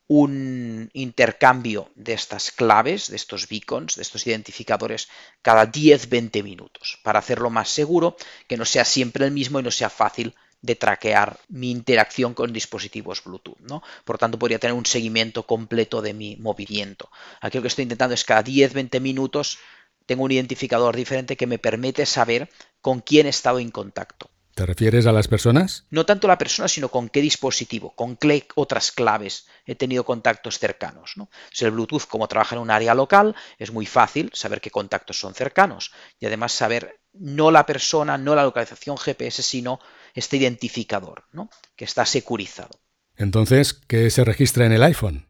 un 0.07 0.89
intercambio 0.91 1.87
de 1.95 2.11
estas 2.11 2.51
claves, 2.51 3.09
de 3.09 3.15
estos 3.15 3.47
beacons, 3.47 3.95
de 3.95 4.01
estos 4.01 4.27
identificadores, 4.27 5.07
cada 5.41 5.71
10-20 5.71 6.43
minutos, 6.43 6.99
para 7.03 7.19
hacerlo 7.19 7.49
más 7.49 7.69
seguro, 7.69 8.17
que 8.49 8.57
no 8.57 8.65
sea 8.65 8.83
siempre 8.83 9.23
el 9.25 9.31
mismo 9.31 9.61
y 9.61 9.63
no 9.63 9.71
sea 9.71 9.89
fácil 9.89 10.35
de 10.61 10.75
traquear 10.75 11.39
mi 11.49 11.71
interacción 11.71 12.33
con 12.33 12.53
dispositivos 12.53 13.23
Bluetooth. 13.23 13.59
¿no? 13.61 13.81
Por 14.05 14.17
tanto, 14.17 14.37
podría 14.37 14.59
tener 14.59 14.75
un 14.75 14.85
seguimiento 14.85 15.45
completo 15.45 16.01
de 16.01 16.13
mi 16.13 16.35
movimiento. 16.37 17.09
Aquí 17.41 17.57
lo 17.57 17.61
que 17.61 17.67
estoy 17.67 17.83
intentando 17.83 18.13
es 18.13 18.23
cada 18.23 18.43
10-20 18.43 18.99
minutos 18.99 19.57
tengo 20.05 20.23
un 20.23 20.31
identificador 20.31 20.95
diferente 20.95 21.37
que 21.37 21.47
me 21.47 21.59
permite 21.59 22.05
saber 22.05 22.49
con 22.81 22.99
quién 22.99 23.27
he 23.27 23.29
estado 23.29 23.59
en 23.59 23.71
contacto. 23.71 24.29
¿Te 24.55 24.65
refieres 24.65 25.05
a 25.05 25.13
las 25.13 25.29
personas? 25.29 25.85
No 25.89 26.05
tanto 26.05 26.27
a 26.27 26.29
la 26.29 26.37
persona, 26.37 26.67
sino 26.67 26.89
con 26.89 27.07
qué 27.07 27.21
dispositivo, 27.21 27.95
con 27.95 28.17
qué 28.17 28.45
otras 28.55 28.91
claves 28.91 29.47
he 29.65 29.75
tenido 29.75 30.03
contactos 30.03 30.59
cercanos. 30.59 31.13
¿no? 31.15 31.29
Si 31.51 31.63
el 31.63 31.71
Bluetooth, 31.71 32.05
como 32.07 32.27
trabaja 32.27 32.55
en 32.55 32.61
un 32.61 32.69
área 32.69 32.93
local, 32.93 33.35
es 33.57 33.71
muy 33.71 33.85
fácil 33.85 34.29
saber 34.33 34.59
qué 34.59 34.69
contactos 34.69 35.17
son 35.17 35.33
cercanos 35.33 35.93
y 36.19 36.25
además 36.25 36.51
saber 36.51 36.99
no 37.13 37.49
la 37.49 37.65
persona, 37.65 38.17
no 38.17 38.35
la 38.35 38.43
localización 38.43 38.97
GPS, 38.97 39.41
sino 39.41 39.79
este 40.13 40.37
identificador, 40.37 41.25
¿no? 41.31 41.49
que 41.75 41.85
está 41.85 42.05
securizado. 42.05 42.79
Entonces, 43.15 43.73
¿qué 43.73 44.09
se 44.09 44.23
registra 44.23 44.65
en 44.65 44.71
el 44.71 44.83
iPhone? 44.83 45.27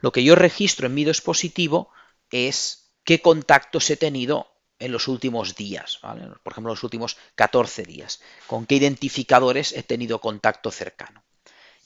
Lo 0.00 0.12
que 0.12 0.24
yo 0.24 0.34
registro 0.34 0.86
en 0.86 0.94
mi 0.94 1.04
dispositivo 1.04 1.90
es 2.30 2.92
qué 3.04 3.20
contactos 3.20 3.90
he 3.90 3.96
tenido 3.96 4.48
en 4.78 4.92
los 4.92 5.06
últimos 5.06 5.54
días, 5.54 6.00
por 6.42 6.52
ejemplo, 6.52 6.72
los 6.72 6.82
últimos 6.82 7.16
14 7.36 7.84
días, 7.84 8.20
con 8.48 8.66
qué 8.66 8.76
identificadores 8.76 9.72
he 9.72 9.84
tenido 9.84 10.20
contacto 10.20 10.72
cercano. 10.72 11.22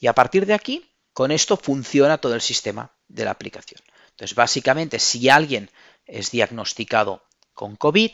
Y 0.00 0.06
a 0.06 0.14
partir 0.14 0.46
de 0.46 0.54
aquí, 0.54 0.90
con 1.12 1.30
esto 1.30 1.56
funciona 1.56 2.18
todo 2.18 2.34
el 2.34 2.40
sistema 2.40 2.92
de 3.08 3.26
la 3.26 3.32
aplicación. 3.32 3.80
Entonces, 4.10 4.34
básicamente, 4.34 4.98
si 4.98 5.28
alguien 5.28 5.70
es 6.06 6.30
diagnosticado 6.30 7.22
con 7.52 7.76
COVID, 7.76 8.12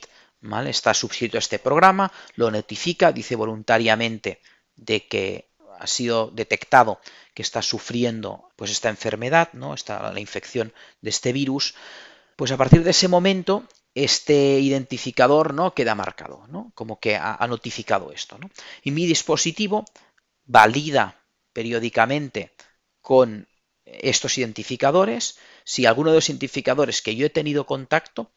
Está 0.66 0.92
suscrito 0.92 1.38
a 1.38 1.40
este 1.40 1.58
programa, 1.58 2.12
lo 2.34 2.50
notifica, 2.50 3.12
dice 3.12 3.36
voluntariamente 3.36 4.40
de 4.74 5.06
que 5.06 5.50
ha 5.78 5.86
sido 5.86 6.30
detectado 6.32 7.00
que 7.34 7.42
está 7.42 7.62
sufriendo 7.62 8.50
pues 8.56 8.70
esta 8.70 8.88
enfermedad, 8.88 9.50
¿no? 9.52 9.74
Está 9.74 10.12
la 10.12 10.20
infección 10.20 10.72
de 11.00 11.10
este 11.10 11.32
virus, 11.32 11.74
pues 12.36 12.50
a 12.50 12.56
partir 12.56 12.82
de 12.82 12.90
ese 12.90 13.08
momento 13.08 13.66
este 13.94 14.58
identificador 14.60 15.54
¿no? 15.54 15.74
queda 15.74 15.94
marcado, 15.94 16.46
¿no? 16.48 16.72
como 16.74 16.98
que 16.98 17.16
ha, 17.16 17.46
notificado 17.46 18.12
esto. 18.12 18.38
Y 18.82 18.90
mi 18.90 19.06
dispositivo 19.06 19.84
valida 20.44 21.20
periódicamente 21.52 22.52
con 23.00 23.48
estos 23.84 24.38
identificadores 24.38 25.38
si 25.64 25.86
alguno 25.86 26.10
de 26.10 26.16
los 26.16 26.28
identificadores 26.28 27.02
que 27.02 27.16
yo 27.16 27.26
he 27.26 27.30
tenido 27.30 27.66
contacto 27.66 28.30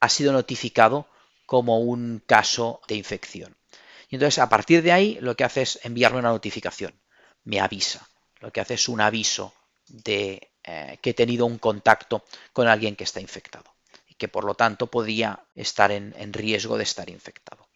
ha 0.00 0.08
sido 0.08 0.32
notificado 0.32 1.06
como 1.48 1.78
un 1.78 2.22
caso 2.26 2.82
de 2.88 2.96
infección. 2.96 3.56
Y 4.10 4.16
entonces 4.16 4.38
a 4.38 4.50
partir 4.50 4.82
de 4.82 4.92
ahí 4.92 5.16
lo 5.22 5.34
que 5.34 5.44
hace 5.44 5.62
es 5.62 5.80
enviarme 5.82 6.18
una 6.18 6.28
notificación, 6.28 6.92
me 7.44 7.58
avisa. 7.58 8.06
Lo 8.40 8.52
que 8.52 8.60
hace 8.60 8.74
es 8.74 8.86
un 8.86 9.00
aviso 9.00 9.54
de 9.86 10.50
eh, 10.62 10.98
que 11.00 11.10
he 11.10 11.14
tenido 11.14 11.46
un 11.46 11.56
contacto 11.56 12.22
con 12.52 12.68
alguien 12.68 12.94
que 12.94 13.04
está 13.04 13.22
infectado 13.22 13.74
y 14.06 14.14
que 14.16 14.28
por 14.28 14.44
lo 14.44 14.56
tanto 14.56 14.88
podría 14.88 15.42
estar 15.54 15.90
en, 15.90 16.14
en 16.18 16.34
riesgo 16.34 16.76
de 16.76 16.82
estar 16.82 17.08
infectado. 17.08 17.66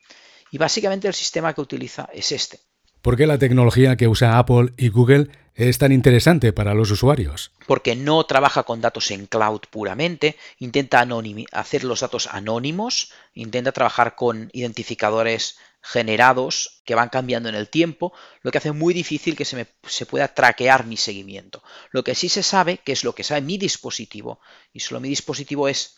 Y 0.50 0.58
básicamente 0.58 1.08
el 1.08 1.14
sistema 1.14 1.54
que 1.54 1.62
utiliza 1.62 2.10
es 2.12 2.30
este. 2.30 2.60
¿Por 3.02 3.16
qué 3.16 3.26
la 3.26 3.38
tecnología 3.38 3.96
que 3.96 4.06
usa 4.06 4.38
Apple 4.38 4.74
y 4.76 4.88
Google 4.88 5.26
es 5.56 5.78
tan 5.78 5.90
interesante 5.90 6.52
para 6.52 6.72
los 6.72 6.92
usuarios? 6.92 7.50
Porque 7.66 7.96
no 7.96 8.24
trabaja 8.26 8.62
con 8.62 8.80
datos 8.80 9.10
en 9.10 9.26
cloud 9.26 9.62
puramente, 9.70 10.36
intenta 10.60 11.04
hacer 11.50 11.82
los 11.82 12.00
datos 12.00 12.28
anónimos, 12.28 13.10
intenta 13.34 13.72
trabajar 13.72 14.14
con 14.14 14.50
identificadores 14.52 15.58
generados 15.82 16.80
que 16.84 16.94
van 16.94 17.08
cambiando 17.08 17.48
en 17.48 17.56
el 17.56 17.68
tiempo, 17.68 18.12
lo 18.42 18.52
que 18.52 18.58
hace 18.58 18.70
muy 18.70 18.94
difícil 18.94 19.34
que 19.36 19.44
se, 19.44 20.06
pueda 20.06 20.28
traquear 20.28 20.86
mi 20.86 20.96
seguimiento. 20.96 21.60
Lo 21.90 22.04
que 22.04 22.14
sí 22.14 22.28
se 22.28 22.44
sabe, 22.44 22.78
que 22.78 22.92
es 22.92 23.02
lo 23.02 23.16
que 23.16 23.24
sabe 23.24 23.40
mi 23.40 23.58
dispositivo, 23.58 24.38
y 24.72 24.78
solo 24.78 25.00
mi 25.00 25.08
dispositivo 25.08 25.66
es 25.66 25.96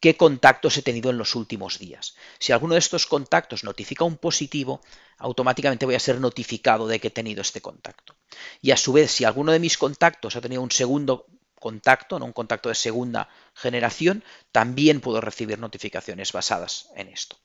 qué 0.00 0.16
contactos 0.16 0.76
he 0.76 0.82
tenido 0.82 1.10
en 1.10 1.18
los 1.18 1.34
últimos 1.34 1.78
días. 1.78 2.14
Si 2.38 2.52
alguno 2.52 2.74
de 2.74 2.80
estos 2.80 3.06
contactos 3.06 3.64
notifica 3.64 4.04
un 4.04 4.16
positivo, 4.16 4.80
automáticamente 5.18 5.86
voy 5.86 5.96
a 5.96 6.00
ser 6.00 6.20
notificado 6.20 6.86
de 6.86 7.00
que 7.00 7.08
he 7.08 7.10
tenido 7.12 7.42
este 7.42 7.60
contacto. 7.60 8.14
Y 8.62 8.70
a 8.70 8.76
su 8.76 8.92
vez, 8.92 9.10
si 9.10 9.24
alguno 9.24 9.52
de 9.52 9.58
mis 9.58 9.76
contactos 9.76 10.36
ha 10.36 10.40
tenido 10.40 10.62
un 10.62 10.70
segundo 10.70 11.26
contacto, 11.58 12.16
un 12.16 12.32
contacto 12.32 12.68
de 12.68 12.74
segunda 12.74 13.28
generación, 13.54 14.22
también 14.52 15.00
puedo 15.00 15.20
recibir 15.20 15.58
notificaciones 15.58 16.32
basadas 16.32 16.88
en 16.94 17.08
esto. 17.08 17.36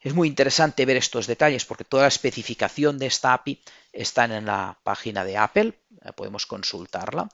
Es 0.00 0.14
muy 0.14 0.26
interesante 0.26 0.84
ver 0.84 0.96
estos 0.96 1.26
detalles 1.26 1.64
porque 1.64 1.84
toda 1.84 2.04
la 2.04 2.08
especificación 2.08 2.98
de 2.98 3.06
esta 3.06 3.34
API 3.34 3.62
está 3.92 4.24
en 4.24 4.46
la 4.46 4.78
página 4.82 5.24
de 5.24 5.36
Apple, 5.36 5.78
podemos 6.16 6.46
consultarla. 6.46 7.28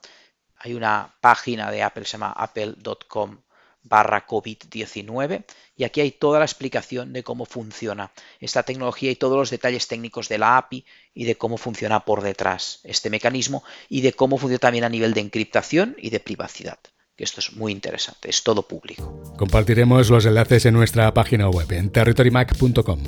Hay 0.57 0.73
una 0.73 1.15
página 1.21 1.71
de 1.71 1.81
Apple, 1.81 2.05
se 2.05 2.11
llama 2.11 2.33
apple.com 2.33 3.39
barra 3.89 4.25
COVID-19 4.25 5.43
y 5.75 5.83
aquí 5.83 6.01
hay 6.01 6.11
toda 6.11 6.39
la 6.39 6.45
explicación 6.45 7.11
de 7.11 7.23
cómo 7.23 7.45
funciona 7.45 8.11
esta 8.39 8.63
tecnología 8.63 9.11
y 9.11 9.15
todos 9.15 9.37
los 9.37 9.49
detalles 9.49 9.87
técnicos 9.87 10.29
de 10.29 10.37
la 10.37 10.57
API 10.57 10.85
y 11.13 11.25
de 11.25 11.35
cómo 11.35 11.57
funciona 11.57 12.05
por 12.05 12.21
detrás 12.21 12.79
este 12.83 13.09
mecanismo 13.09 13.63
y 13.89 14.01
de 14.01 14.13
cómo 14.13 14.37
funciona 14.37 14.59
también 14.59 14.83
a 14.83 14.89
nivel 14.89 15.13
de 15.13 15.21
encriptación 15.21 15.95
y 15.97 16.11
de 16.11 16.19
privacidad 16.19 16.79
que 17.15 17.25
esto 17.25 17.41
es 17.41 17.51
muy 17.51 17.73
interesante, 17.73 18.29
es 18.29 18.43
todo 18.43 18.65
público. 18.65 19.35
Compartiremos 19.37 20.09
los 20.09 20.25
enlaces 20.25 20.65
en 20.65 20.73
nuestra 20.73 21.13
página 21.13 21.49
web 21.49 21.69
en 21.73 21.89
territorymac.com. 21.89 23.03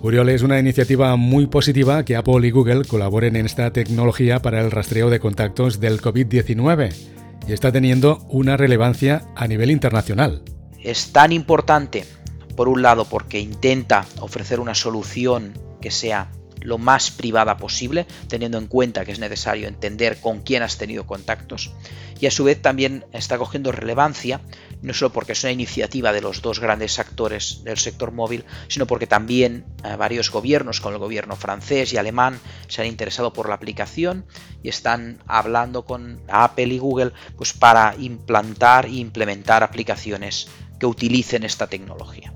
Uriol 0.00 0.28
es 0.28 0.42
una 0.42 0.60
iniciativa 0.60 1.16
muy 1.16 1.48
positiva 1.48 2.04
que 2.04 2.14
Apple 2.14 2.46
y 2.46 2.52
Google 2.52 2.84
colaboren 2.84 3.34
en 3.34 3.46
esta 3.46 3.72
tecnología 3.72 4.42
para 4.42 4.60
el 4.60 4.70
rastreo 4.70 5.10
de 5.10 5.18
contactos 5.18 5.80
del 5.80 6.00
COVID-19 6.00 7.11
y 7.46 7.52
está 7.52 7.72
teniendo 7.72 8.18
una 8.28 8.56
relevancia 8.56 9.22
a 9.34 9.46
nivel 9.46 9.70
internacional. 9.70 10.42
Es 10.82 11.12
tan 11.12 11.32
importante, 11.32 12.04
por 12.56 12.68
un 12.68 12.82
lado, 12.82 13.04
porque 13.04 13.40
intenta 13.40 14.04
ofrecer 14.20 14.60
una 14.60 14.74
solución 14.74 15.52
que 15.80 15.90
sea 15.90 16.30
lo 16.60 16.78
más 16.78 17.10
privada 17.10 17.56
posible, 17.56 18.06
teniendo 18.28 18.58
en 18.58 18.66
cuenta 18.66 19.04
que 19.04 19.12
es 19.12 19.18
necesario 19.18 19.68
entender 19.68 20.20
con 20.20 20.40
quién 20.40 20.62
has 20.62 20.78
tenido 20.78 21.06
contactos. 21.06 21.72
Y 22.20 22.26
a 22.26 22.30
su 22.30 22.44
vez 22.44 22.62
también 22.62 23.04
está 23.12 23.36
cogiendo 23.36 23.72
relevancia, 23.72 24.40
no 24.82 24.92
solo 24.92 25.12
porque 25.12 25.32
es 25.32 25.42
una 25.44 25.52
iniciativa 25.52 26.12
de 26.12 26.20
los 26.20 26.42
dos 26.42 26.60
grandes 26.60 26.98
actores 26.98 27.62
del 27.64 27.78
sector 27.78 28.12
móvil, 28.12 28.44
sino 28.68 28.86
porque 28.86 29.06
también 29.06 29.64
eh, 29.84 29.96
varios 29.96 30.30
gobiernos, 30.30 30.80
como 30.80 30.94
el 30.94 31.00
gobierno 31.00 31.36
francés 31.36 31.92
y 31.92 31.96
alemán, 31.96 32.38
se 32.68 32.82
han 32.82 32.88
interesado 32.88 33.32
por 33.32 33.48
la 33.48 33.54
aplicación 33.54 34.26
y 34.62 34.68
están 34.68 35.22
hablando 35.26 35.84
con 35.84 36.20
Apple 36.28 36.66
y 36.66 36.78
Google 36.78 37.12
pues, 37.36 37.52
para 37.52 37.94
implantar 37.98 38.86
e 38.86 38.96
implementar 38.96 39.62
aplicaciones 39.62 40.48
que 40.78 40.86
utilicen 40.86 41.44
esta 41.44 41.68
tecnología. 41.68 42.32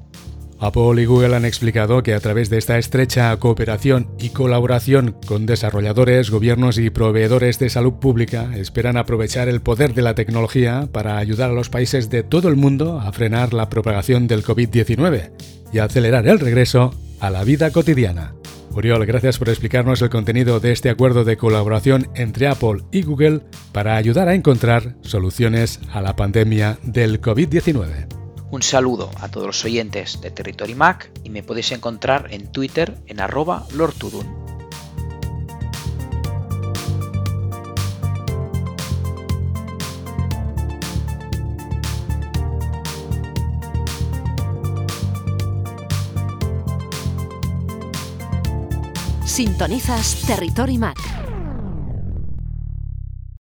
Apple 0.58 1.02
y 1.02 1.04
Google 1.04 1.36
han 1.36 1.44
explicado 1.44 2.02
que 2.02 2.14
a 2.14 2.20
través 2.20 2.48
de 2.48 2.58
esta 2.58 2.78
estrecha 2.78 3.36
cooperación 3.36 4.08
y 4.18 4.30
colaboración 4.30 5.16
con 5.26 5.44
desarrolladores, 5.44 6.30
gobiernos 6.30 6.78
y 6.78 6.90
proveedores 6.90 7.58
de 7.58 7.68
salud 7.68 7.94
pública 7.94 8.50
esperan 8.56 8.96
aprovechar 8.96 9.48
el 9.48 9.60
poder 9.60 9.92
de 9.92 10.02
la 10.02 10.14
tecnología 10.14 10.88
para 10.90 11.18
ayudar 11.18 11.50
a 11.50 11.54
los 11.54 11.68
países 11.68 12.08
de 12.08 12.22
todo 12.22 12.48
el 12.48 12.56
mundo 12.56 13.00
a 13.00 13.12
frenar 13.12 13.52
la 13.52 13.68
propagación 13.68 14.26
del 14.26 14.44
COVID-19 14.44 15.30
y 15.72 15.78
acelerar 15.78 16.26
el 16.26 16.40
regreso 16.40 16.94
a 17.20 17.30
la 17.30 17.44
vida 17.44 17.70
cotidiana. 17.70 18.34
Uriol, 18.70 19.06
gracias 19.06 19.38
por 19.38 19.48
explicarnos 19.48 20.02
el 20.02 20.10
contenido 20.10 20.60
de 20.60 20.72
este 20.72 20.90
acuerdo 20.90 21.24
de 21.24 21.36
colaboración 21.36 22.08
entre 22.14 22.46
Apple 22.46 22.82
y 22.92 23.02
Google 23.02 23.40
para 23.72 23.96
ayudar 23.96 24.28
a 24.28 24.34
encontrar 24.34 24.96
soluciones 25.00 25.80
a 25.92 26.02
la 26.02 26.14
pandemia 26.14 26.78
del 26.82 27.20
COVID-19. 27.20 28.25
Un 28.48 28.62
saludo 28.62 29.10
a 29.20 29.28
todos 29.28 29.46
los 29.46 29.64
oyentes 29.64 30.20
de 30.20 30.30
Territory 30.30 30.74
Mac 30.74 31.10
y 31.24 31.30
me 31.30 31.42
podéis 31.42 31.72
encontrar 31.72 32.28
en 32.30 32.46
Twitter 32.52 32.96
en 33.06 33.20
arroba 33.20 33.66
lortudun. 33.74 34.46
Sintonizas 49.24 50.22
Territory 50.26 50.78
Mac 50.78 51.25